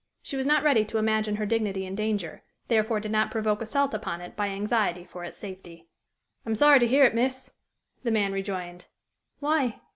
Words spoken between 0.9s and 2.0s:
imagine her dignity in